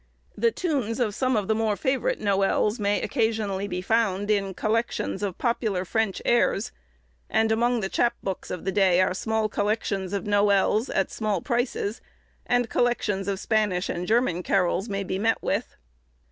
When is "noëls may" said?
2.19-2.99